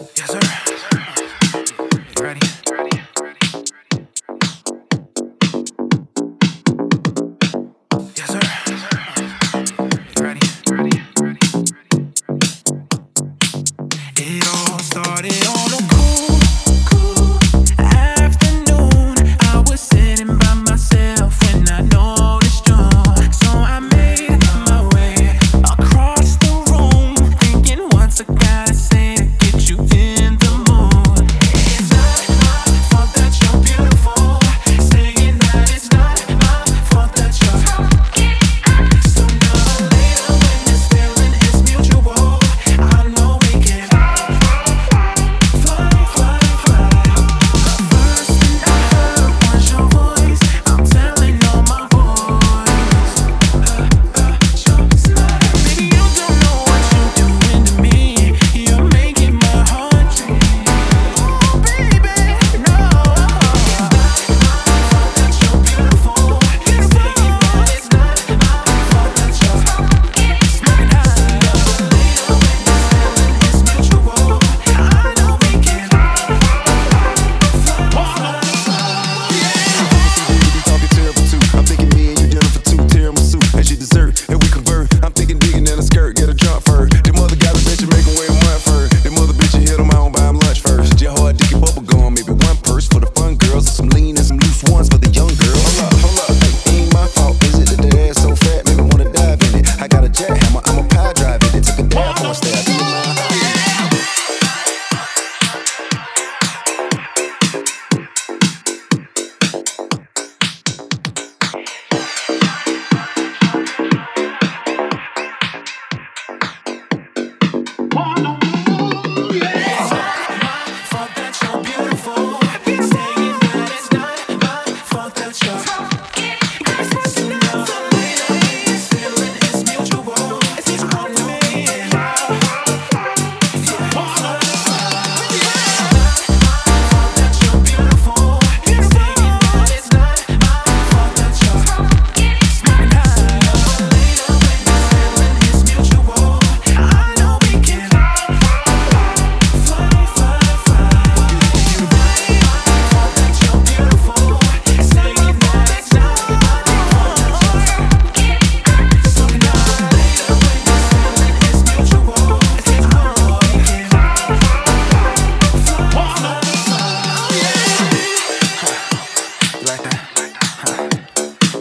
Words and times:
Yes, 0.00 0.30
sir. 0.30 0.40
Ready? 2.22 2.40
Yes, 8.16 8.28
sir. 8.28 8.40
Ready? 10.22 10.40
It 14.16 14.46
all 14.48 14.78
started 14.80 15.46
on 15.46 15.72
a 15.72 15.80
cool, 15.90 16.40
cool 16.90 17.38
afternoon. 17.80 19.16
I 19.42 19.64
was 19.68 19.80
sitting 19.80 20.38
by 20.38 20.54
myself 20.54 21.42
when 21.44 21.68
I 21.70 21.80
noticed 21.82 22.66
you, 22.68 23.32
so 23.32 23.50
I 23.50 23.80
made 23.80 24.40
my 24.68 24.88
way 24.94 25.38
across 25.72 26.36
the 26.36 26.52
room, 26.70 27.16
thinking, 27.40 27.80
what's 27.90 28.20
a 28.20 28.24
guy 28.24 28.66
to 28.66 28.74
say? 28.74 28.99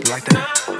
like 0.09 0.25
that. 0.25 0.78